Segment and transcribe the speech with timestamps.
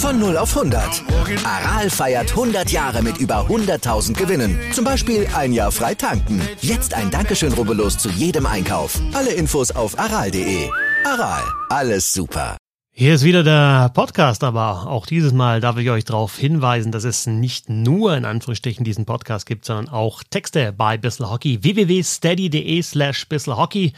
[0.00, 1.04] Von 0 auf 100.
[1.44, 4.58] Aral feiert 100 Jahre mit über 100.000 Gewinnen.
[4.72, 6.40] Zum Beispiel ein Jahr frei tanken.
[6.62, 8.98] Jetzt ein Dankeschön, rubbellos zu jedem Einkauf.
[9.12, 10.70] Alle Infos auf aral.de.
[11.04, 12.56] Aral, alles super.
[12.94, 17.04] Hier ist wieder der Podcast, aber auch dieses Mal darf ich euch darauf hinweisen, dass
[17.04, 21.62] es nicht nur in Anführungsstrichen diesen Podcast gibt, sondern auch Texte bei Bissl Hockey.
[21.62, 23.92] www.steady.de slash bisselhockey.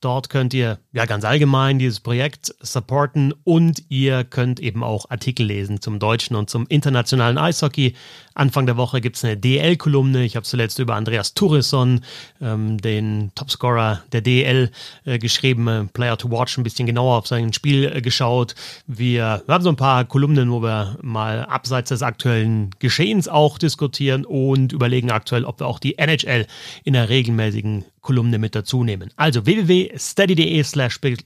[0.00, 5.44] Dort könnt ihr ja ganz allgemein dieses Projekt supporten und ihr könnt eben auch Artikel
[5.44, 7.94] lesen zum deutschen und zum internationalen Eishockey.
[8.34, 10.24] Anfang der Woche gibt es eine DL-Kolumne.
[10.24, 12.02] Ich habe zuletzt über Andreas Turisson,
[12.40, 14.70] ähm, den Topscorer der DL,
[15.04, 18.54] äh, geschrieben, äh, Player to Watch, ein bisschen genauer auf sein Spiel äh, geschaut.
[18.86, 24.24] Wir haben so ein paar Kolumnen, wo wir mal abseits des aktuellen Geschehens auch diskutieren
[24.24, 26.46] und überlegen aktuell, ob wir auch die NHL
[26.84, 29.10] in der regelmäßigen Kolumne mit dazu nehmen.
[29.16, 30.62] Also www.steady.de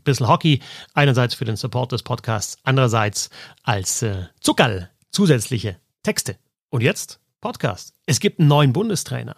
[0.05, 0.61] bisselhockey.
[0.95, 3.31] Einerseits für den Support des Podcasts, andererseits
[3.63, 6.37] als äh, Zuckerl zusätzliche Texte.
[6.71, 7.95] Und jetzt Podcast.
[8.07, 9.37] Es gibt einen neuen Bundestrainer.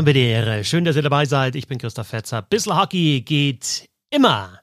[0.00, 0.64] Habedere.
[0.64, 1.54] Schön, dass ihr dabei seid.
[1.56, 2.40] Ich bin Christoph Fetzer.
[2.40, 4.58] Bissl Hockey geht immer.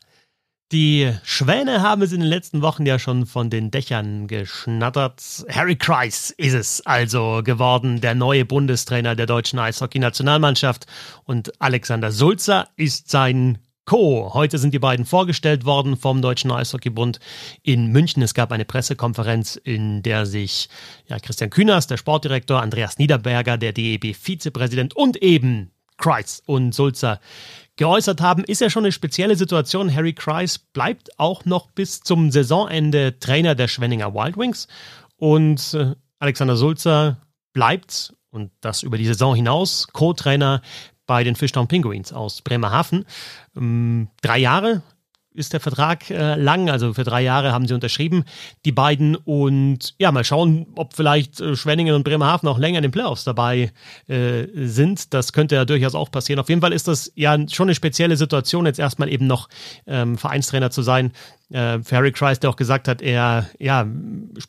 [0.71, 5.21] Die Schwäne haben es in den letzten Wochen ja schon von den Dächern geschnattert.
[5.47, 10.87] Harry Kreis ist es also geworden, der neue Bundestrainer der deutschen Eishockey-Nationalmannschaft.
[11.23, 14.33] Und Alexander Sulzer ist sein Co.
[14.33, 17.21] Heute sind die beiden vorgestellt worden vom Deutschen Eishockeybund
[17.63, 18.21] in München.
[18.21, 20.67] Es gab eine Pressekonferenz, in der sich
[21.07, 27.21] ja, Christian Kühners, der Sportdirektor, Andreas Niederberger, der DEB-Vizepräsident und eben Kreis und Sulzer
[27.77, 29.93] geäußert haben, ist ja schon eine spezielle Situation.
[29.95, 34.67] Harry Kreis bleibt auch noch bis zum Saisonende Trainer der Schwenninger Wild Wings
[35.15, 37.21] und äh, Alexander Sulzer
[37.53, 40.61] bleibt und das über die Saison hinaus Co-Trainer
[41.07, 43.05] bei den Fishtown Penguins aus Bremerhaven.
[43.55, 44.83] Ähm, drei Jahre
[45.37, 48.25] ist der Vertrag äh, lang, also für drei Jahre haben sie unterschrieben,
[48.65, 49.15] die beiden.
[49.15, 53.23] Und ja, mal schauen, ob vielleicht äh, Schwenningen und Bremerhaven auch länger in den Playoffs
[53.23, 53.71] dabei
[54.07, 55.13] äh, sind.
[55.13, 56.39] Das könnte ja durchaus auch passieren.
[56.39, 59.47] Auf jeden Fall ist das ja schon eine spezielle Situation, jetzt erstmal eben noch
[59.85, 61.11] ähm, Vereinstrainer zu sein
[61.49, 63.87] äh, Harry Christ, der auch gesagt hat, er ja,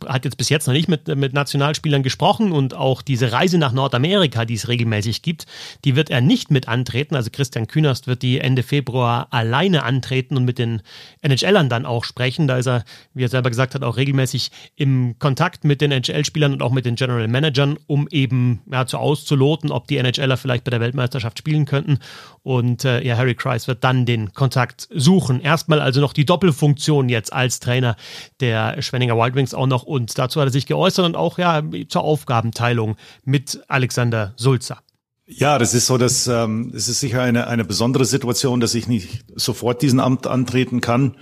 [0.07, 3.73] hat jetzt bis jetzt noch nicht mit, mit Nationalspielern gesprochen und auch diese Reise nach
[3.73, 5.47] Nordamerika, die es regelmäßig gibt,
[5.85, 7.15] die wird er nicht mit antreten.
[7.15, 10.83] Also Christian Künast wird die Ende Februar alleine antreten und mit den
[11.23, 12.49] NHLern dann auch sprechen.
[12.49, 16.53] Da ist er, wie er selber gesagt hat, auch regelmäßig im Kontakt mit den NHL-Spielern
[16.53, 20.65] und auch mit den General Managern, um eben ja, zu auszuloten, ob die NHLer vielleicht
[20.65, 22.01] bei der Weltmeisterschaft spielen könnten.
[22.43, 25.41] Und äh, ja, Harry Christ wird dann den Kontakt suchen.
[25.41, 27.97] Erstmal also noch die Doppelfunktion Position jetzt als Trainer
[28.41, 29.83] der Schwenninger Wild Wings auch noch.
[29.83, 34.79] Und dazu hat er sich geäußert und auch ja zur Aufgabenteilung mit Alexander Sulzer.
[35.27, 39.27] Ja, das ist so, dass ähm, es sicher eine, eine besondere Situation, dass ich nicht
[39.37, 41.17] sofort diesen Amt antreten kann,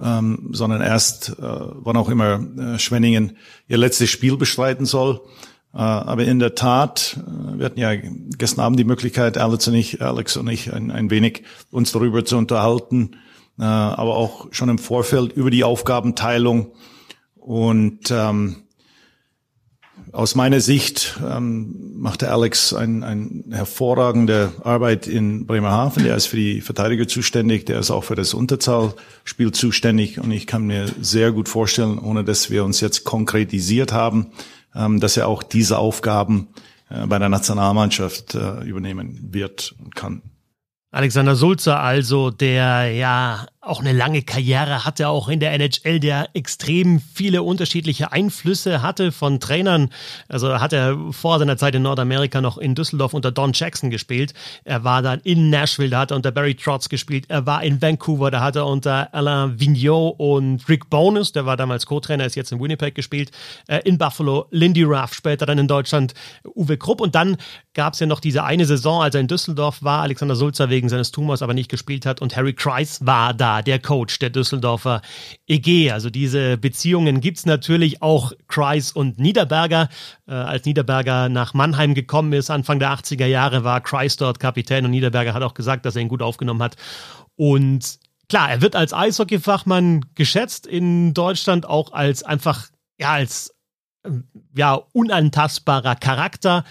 [0.00, 3.36] ähm, sondern erst, äh, wann auch immer äh, Schwenningen
[3.66, 5.22] ihr letztes Spiel bestreiten soll.
[5.74, 7.96] Äh, aber in der Tat, äh, wir hatten ja
[8.38, 11.42] gestern Abend die Möglichkeit, Alex und ich, Alex und ich ein, ein wenig
[11.72, 13.16] uns darüber zu unterhalten,
[13.58, 16.72] äh, aber auch schon im Vorfeld über die Aufgabenteilung.
[17.36, 18.62] Und ähm,
[20.12, 26.04] aus meiner Sicht ähm, macht der Alex ein, ein hervorragende Arbeit in Bremerhaven.
[26.04, 30.20] Der ist für die Verteidiger zuständig, der ist auch für das Unterzahlspiel zuständig.
[30.20, 34.32] Und ich kann mir sehr gut vorstellen, ohne dass wir uns jetzt konkretisiert haben,
[34.74, 36.48] ähm, dass er auch diese Aufgaben
[36.90, 40.22] äh, bei der Nationalmannschaft äh, übernehmen wird und kann.
[40.94, 46.28] Alexander Sulzer also, der ja auch eine lange Karriere hatte, auch in der NHL, der
[46.34, 49.90] extrem viele unterschiedliche Einflüsse hatte von Trainern.
[50.28, 54.34] Also hat er vor seiner Zeit in Nordamerika noch in Düsseldorf unter Don Jackson gespielt.
[54.64, 57.26] Er war dann in Nashville, da hat er unter Barry Trotz gespielt.
[57.28, 61.56] Er war in Vancouver, da hat er unter Alain Vigneault und Rick Bonus, der war
[61.56, 63.30] damals Co-Trainer, ist jetzt in Winnipeg gespielt.
[63.68, 66.14] Äh, in Buffalo, Lindy Ruff, später dann in Deutschland
[66.56, 67.00] Uwe Krupp.
[67.00, 67.36] Und dann
[67.74, 70.88] gab es ja noch diese eine Saison, als er in Düsseldorf war, Alexander Sulzer wegen
[70.88, 75.02] seines Tumors aber nicht gespielt hat und Harry Kreis war da der Coach der Düsseldorfer
[75.46, 75.90] EG.
[75.90, 79.88] Also diese Beziehungen gibt's natürlich auch Kreis und Niederberger.
[80.26, 84.84] Äh, als Niederberger nach Mannheim gekommen ist, Anfang der 80er Jahre, war Kreis dort Kapitän
[84.84, 86.76] und Niederberger hat auch gesagt, dass er ihn gut aufgenommen hat.
[87.36, 92.68] Und klar, er wird als Eishockeyfachmann geschätzt in Deutschland, auch als einfach,
[92.98, 93.54] ja, als
[94.04, 94.24] ähm,
[94.56, 96.64] ja, unantastbarer Charakter,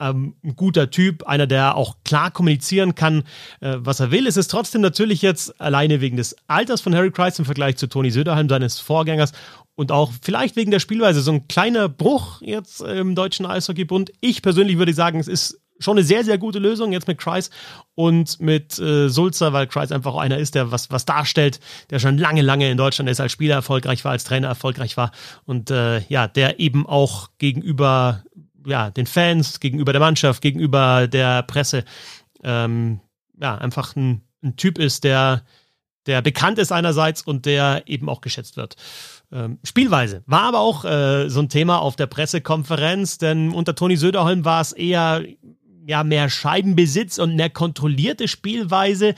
[0.00, 3.24] ähm, ein guter Typ, einer, der auch klar kommunizieren kann,
[3.60, 4.26] äh, was er will.
[4.26, 7.86] Es ist trotzdem natürlich jetzt alleine wegen des Alters von Harry Kreis im Vergleich zu
[7.86, 9.32] Toni Söderheim, seines Vorgängers,
[9.74, 14.10] und auch vielleicht wegen der Spielweise so ein kleiner Bruch jetzt im deutschen Eishockeybund.
[14.20, 17.50] Ich persönlich würde sagen, es ist schon eine sehr, sehr gute Lösung jetzt mit Kreis
[17.94, 21.60] und mit äh, Sulzer, weil Kreis einfach auch einer ist, der was, was darstellt,
[21.90, 25.12] der schon lange, lange in Deutschland ist, als Spieler erfolgreich war, als Trainer erfolgreich war
[25.44, 28.22] und äh, ja, der eben auch gegenüber
[28.66, 31.84] ja, den Fans, gegenüber der Mannschaft, gegenüber der Presse,
[32.42, 33.00] ähm,
[33.40, 35.42] ja, einfach ein, ein Typ ist, der,
[36.06, 38.76] der bekannt ist einerseits und der eben auch geschätzt wird.
[39.32, 43.96] Ähm, Spielweise war aber auch äh, so ein Thema auf der Pressekonferenz, denn unter Toni
[43.96, 45.24] Söderholm war es eher
[45.86, 49.14] ja mehr Scheibenbesitz und mehr kontrollierte Spielweise.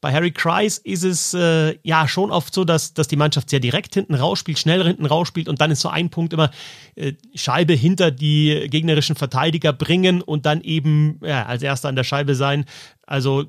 [0.00, 3.58] Bei Harry Kreis ist es äh, ja schon oft so, dass, dass die Mannschaft sehr
[3.58, 6.50] direkt hinten rausspielt, schneller hinten rausspielt und dann ist so ein Punkt immer
[6.94, 12.04] äh, Scheibe hinter die gegnerischen Verteidiger bringen und dann eben ja, als erster an der
[12.04, 12.64] Scheibe sein.
[13.06, 13.46] Also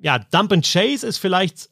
[0.00, 1.68] ja, Dump and Chase ist vielleicht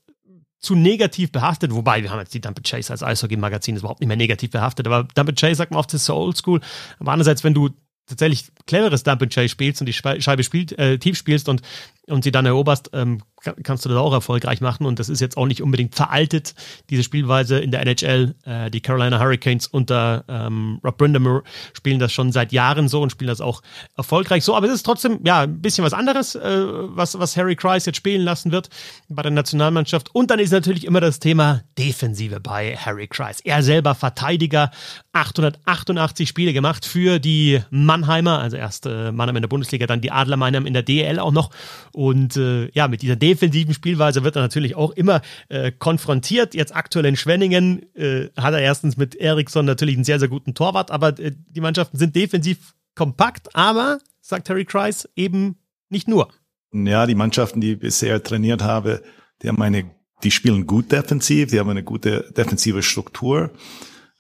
[0.59, 4.09] zu negativ behaftet, wobei wir haben jetzt die Dump Chase als Eishockey-Magazin ist überhaupt nicht
[4.09, 6.61] mehr negativ behaftet, aber Dump Chase sagt man oft, das ist so oldschool.
[6.99, 7.71] Aber andererseits, wenn du
[8.07, 11.63] tatsächlich cleveres Dump and Chase spielst und die Scheibe spielt, äh, tief spielst und,
[12.09, 13.23] und sie dann eroberst, ähm,
[13.63, 14.87] kannst du das auch erfolgreich machen.
[14.87, 16.55] Und das ist jetzt auch nicht unbedingt veraltet,
[16.91, 18.35] diese Spielweise in der NHL.
[18.45, 23.11] Äh, die Carolina Hurricanes unter ähm, Rob Brindamore spielen das schon seit Jahren so und
[23.11, 23.63] spielen das auch
[23.97, 24.57] erfolgreich so.
[24.57, 27.97] Aber es ist trotzdem ja ein bisschen was anderes, äh, was, was Harry Kreis jetzt
[27.97, 28.69] spielen lassen wird
[29.09, 30.15] bei der Nationalmannschaft.
[30.15, 33.41] Und dann ist natürlich immer das Thema Defensive bei Harry Kreis.
[33.41, 34.71] Er selber Verteidiger,
[35.13, 40.11] 888 Spiele gemacht für die Mannheimer, also erst äh, Mannheim in der Bundesliga, dann die
[40.11, 41.51] Adler Mannheim in der DL auch noch.
[41.99, 46.55] Und äh, ja, mit dieser defensiven Spielweise wird er natürlich auch immer äh, konfrontiert.
[46.55, 50.55] Jetzt aktuell in Schwenningen äh, hat er erstens mit Eriksson natürlich einen sehr, sehr guten
[50.55, 55.57] Torwart, aber äh, die Mannschaften sind defensiv kompakt, aber, sagt Harry Kreis, eben
[55.89, 56.29] nicht nur.
[56.73, 59.03] Ja, die Mannschaften, die ich bisher trainiert habe,
[59.43, 59.91] die haben eine,
[60.23, 63.51] die spielen gut defensiv, die haben eine gute defensive Struktur.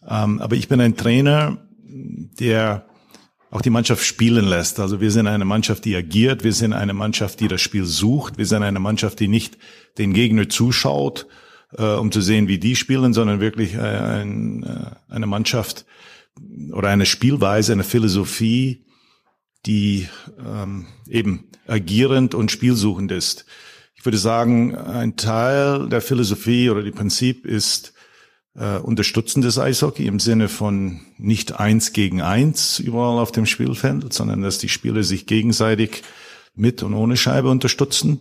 [0.04, 2.88] Ähm, aber ich bin ein Trainer, der
[3.50, 4.78] auch die Mannschaft spielen lässt.
[4.78, 8.38] Also wir sind eine Mannschaft, die agiert, wir sind eine Mannschaft, die das Spiel sucht,
[8.38, 9.56] wir sind eine Mannschaft, die nicht
[9.96, 11.26] den Gegner zuschaut,
[11.76, 15.86] äh, um zu sehen, wie die spielen, sondern wirklich äh, ein, äh, eine Mannschaft
[16.72, 18.84] oder eine Spielweise, eine Philosophie,
[19.66, 20.08] die
[20.38, 23.44] ähm, eben agierend und spielsuchend ist.
[23.94, 27.94] Ich würde sagen, ein Teil der Philosophie oder die Prinzip ist,
[28.58, 34.42] äh, unterstützendes Eishockey im Sinne von nicht eins gegen eins überall auf dem Spielfeld, sondern
[34.42, 36.02] dass die Spieler sich gegenseitig
[36.54, 38.20] mit und ohne Scheibe unterstützen,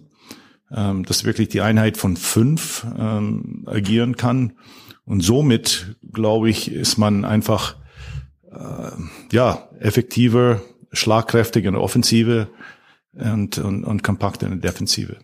[0.72, 4.54] ähm, dass wirklich die Einheit von fünf ähm, agieren kann.
[5.06, 7.76] Und somit, glaube ich, ist man einfach
[8.52, 8.92] äh,
[9.32, 10.62] ja effektiver,
[10.92, 12.50] schlagkräftiger in der Offensive
[13.14, 15.18] und, und, und kompakt in der Defensive.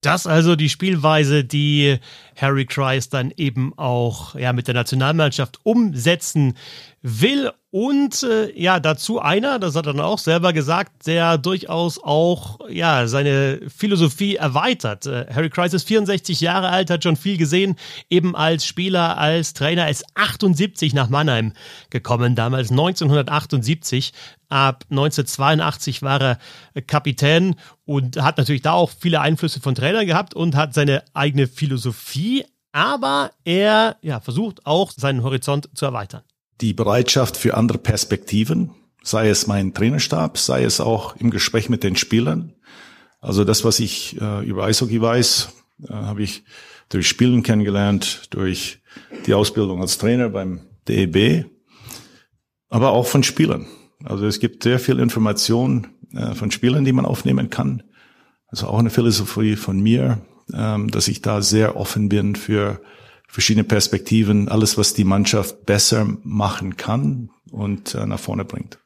[0.00, 1.98] Das also die Spielweise, die
[2.36, 6.56] Harry Kreis dann eben auch ja mit der Nationalmannschaft umsetzen
[7.02, 12.02] will und äh, ja, dazu einer, das hat er dann auch selber gesagt, der durchaus
[12.02, 15.06] auch ja seine Philosophie erweitert.
[15.06, 17.76] Äh, Harry Kreis ist 64 Jahre alt, hat schon viel gesehen,
[18.08, 21.52] eben als Spieler, als Trainer, ist 78 nach Mannheim
[21.90, 24.12] gekommen, damals 1978.
[24.50, 30.34] Ab 1982 war er Kapitän und hat natürlich da auch viele Einflüsse von Trainern gehabt
[30.34, 36.22] und hat seine eigene Philosophie, aber er ja, versucht auch seinen Horizont zu erweitern
[36.60, 38.70] die Bereitschaft für andere Perspektiven,
[39.02, 42.54] sei es mein Trainerstab, sei es auch im Gespräch mit den Spielern.
[43.20, 45.52] Also das, was ich äh, über Eishockey weiß,
[45.88, 46.44] äh, habe ich
[46.88, 48.80] durch Spielen kennengelernt, durch
[49.26, 51.46] die Ausbildung als Trainer beim DEB,
[52.68, 53.66] aber auch von Spielern.
[54.04, 57.82] Also es gibt sehr viel Information äh, von Spielern, die man aufnehmen kann.
[58.48, 62.80] Also auch eine Philosophie von mir, ähm, dass ich da sehr offen bin für
[63.28, 68.78] verschiedene Perspektiven, alles, was die Mannschaft besser machen kann und äh, nach vorne bringt.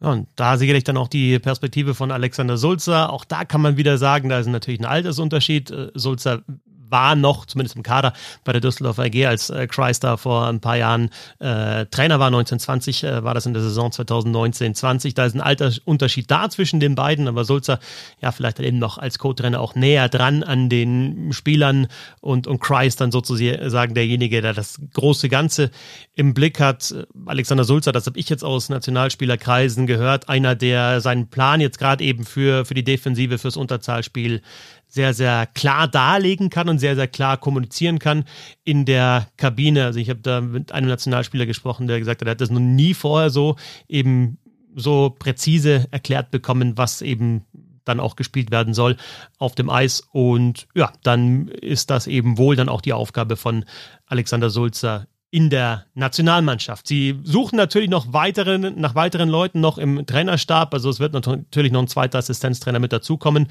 [0.00, 3.12] und da sicherlich dann auch die Perspektive von Alexander Sulzer.
[3.12, 5.70] Auch da kann man wieder sagen, da ist natürlich ein Altersunterschied.
[5.70, 6.42] Äh, Sulzer
[6.90, 8.12] war noch zumindest im Kader
[8.44, 13.04] bei der Düsseldorfer AG, als äh, Kreis vor ein paar Jahren äh, Trainer war, 1920
[13.04, 15.14] äh, war das in der Saison 2019-20.
[15.14, 17.80] Da ist ein alter Unterschied da zwischen den beiden, aber Sulzer
[18.20, 21.88] ja vielleicht eben noch als Co-Trainer auch näher dran an den Spielern
[22.20, 25.70] und, und Kreis dann sozusagen derjenige, der das große Ganze
[26.14, 26.94] im Blick hat.
[27.26, 32.04] Alexander Sulzer, das habe ich jetzt aus Nationalspielerkreisen gehört, einer, der seinen Plan jetzt gerade
[32.04, 34.42] eben für, für die Defensive, fürs Unterzahlspiel
[34.88, 38.24] sehr, sehr klar darlegen kann und sehr, sehr klar kommunizieren kann
[38.64, 39.84] in der Kabine.
[39.84, 42.60] Also ich habe da mit einem Nationalspieler gesprochen, der gesagt hat, er hat das noch
[42.60, 43.56] nie vorher so
[43.88, 44.38] eben
[44.74, 47.44] so präzise erklärt bekommen, was eben
[47.84, 48.96] dann auch gespielt werden soll
[49.38, 50.02] auf dem Eis.
[50.12, 53.64] Und ja, dann ist das eben wohl dann auch die Aufgabe von
[54.06, 56.86] Alexander Sulzer in der Nationalmannschaft.
[56.86, 60.72] Sie suchen natürlich noch weiteren, nach weiteren Leuten noch im Trainerstab.
[60.72, 63.48] Also es wird natürlich noch ein zweiter Assistenztrainer mit dazukommen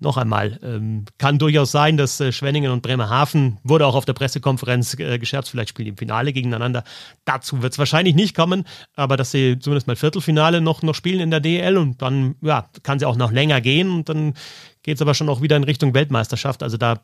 [0.00, 4.12] noch einmal, ähm, kann durchaus sein, dass äh, Schwenningen und Bremerhaven, wurde auch auf der
[4.12, 6.84] Pressekonferenz äh, gescherzt, vielleicht spielen die im Finale gegeneinander.
[7.24, 8.64] Dazu wird es wahrscheinlich nicht kommen,
[8.94, 12.68] aber dass sie zumindest mal Viertelfinale noch, noch spielen in der DL und dann ja,
[12.82, 14.34] kann sie auch noch länger gehen und dann
[14.82, 16.62] geht es aber schon auch wieder in Richtung Weltmeisterschaft.
[16.62, 17.00] Also da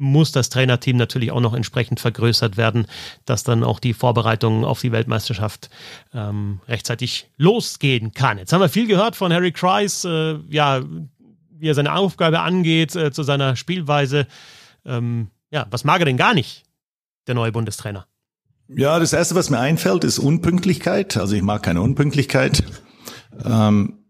[0.00, 2.86] muss das Trainerteam natürlich auch noch entsprechend vergrößert werden,
[3.26, 5.68] dass dann auch die Vorbereitung auf die Weltmeisterschaft
[6.14, 8.38] ähm, rechtzeitig losgehen kann.
[8.38, 10.80] Jetzt haben wir viel gehört von Harry Kreis, äh, ja,
[11.60, 14.26] wie er seine Aufgabe angeht, äh, zu seiner Spielweise.
[14.84, 16.64] Ähm, ja, was mag er denn gar nicht,
[17.26, 18.06] der neue Bundestrainer?
[18.68, 21.16] Ja, das Erste, was mir einfällt, ist Unpünktlichkeit.
[21.16, 22.62] Also ich mag keine Unpünktlichkeit.
[23.44, 24.04] Ähm,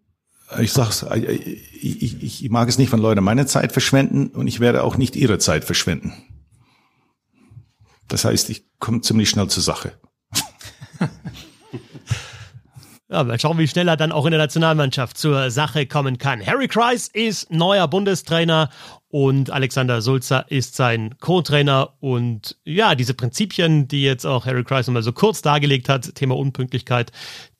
[0.59, 4.61] ich sag's, ich, ich, ich mag es nicht, wenn Leute meine Zeit verschwenden und ich
[4.61, 6.13] werde auch nicht ihre Zeit verschwenden.
[8.09, 9.93] Das heißt, ich komme ziemlich schnell zur Sache.
[13.13, 16.47] Ja, mal schauen, wie schnell er dann auch in der Nationalmannschaft zur Sache kommen kann.
[16.47, 18.71] Harry Kreis ist neuer Bundestrainer
[19.09, 21.95] und Alexander Sulzer ist sein Co-Trainer.
[21.99, 26.37] Und ja, diese Prinzipien, die jetzt auch Harry Kreis nochmal so kurz dargelegt hat, Thema
[26.37, 27.11] Unpünktlichkeit,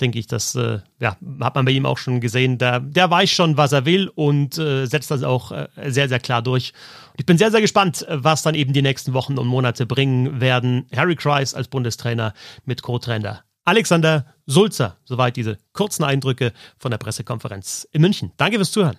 [0.01, 2.59] denke ich, das äh, ja, hat man bei ihm auch schon gesehen.
[2.59, 6.21] Der, der weiß schon, was er will und äh, setzt das auch äh, sehr, sehr
[6.21, 6.75] klar durch.
[7.11, 10.41] Und ich bin sehr, sehr gespannt, was dann eben die nächsten Wochen und Monate bringen
[10.41, 10.87] werden.
[10.95, 12.35] Harry Kreis als Bundestrainer
[12.67, 14.97] mit Co-Trainer Alexander Sulzer.
[15.05, 18.33] Soweit diese kurzen Eindrücke von der Pressekonferenz in München.
[18.37, 18.99] Danke fürs Zuhören.